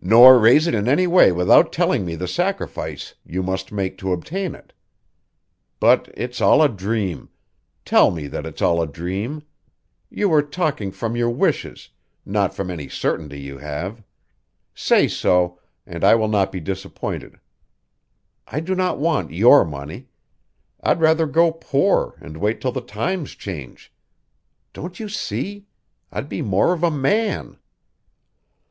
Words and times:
"Nor 0.00 0.38
raise 0.38 0.66
it 0.66 0.74
in 0.74 0.88
any 0.88 1.06
way 1.06 1.30
without 1.30 1.70
telling 1.70 2.06
me 2.06 2.14
the 2.14 2.26
sacrifice 2.26 3.14
you 3.26 3.42
must 3.42 3.70
make 3.72 3.98
to 3.98 4.10
obtain 4.10 4.54
it. 4.54 4.72
But 5.78 6.08
it's 6.16 6.40
all 6.40 6.62
a 6.62 6.68
dream; 6.70 7.28
tell 7.84 8.10
me 8.10 8.26
that 8.28 8.46
it's 8.46 8.62
all 8.62 8.80
a 8.80 8.86
dream; 8.86 9.42
you 10.08 10.30
were 10.30 10.40
talking 10.40 10.90
from 10.90 11.14
your 11.14 11.28
wishes, 11.28 11.90
not 12.24 12.54
from 12.54 12.70
any 12.70 12.88
certainty 12.88 13.38
you 13.38 13.58
have. 13.58 14.02
Say 14.74 15.06
so, 15.08 15.60
and 15.86 16.04
I 16.04 16.14
will 16.14 16.28
not 16.28 16.50
be 16.50 16.58
disappointed. 16.58 17.38
I 18.46 18.60
do 18.60 18.74
not 18.74 18.98
want 18.98 19.30
your 19.30 19.62
money; 19.66 20.08
I'd 20.82 21.02
rather 21.02 21.26
go 21.26 21.52
poor 21.52 22.14
and 22.18 22.38
wait 22.38 22.62
till 22.62 22.72
the 22.72 22.80
times 22.80 23.32
change. 23.34 23.92
Don't 24.72 24.98
you 24.98 25.10
see? 25.10 25.66
I'd 26.10 26.30
be 26.30 26.40
more 26.40 26.72
of 26.72 26.82
a 26.82 26.90
man." 26.90 27.58